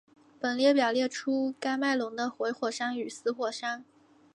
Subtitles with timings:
[0.39, 3.85] 本列表列出喀麦隆的活火山与死火山。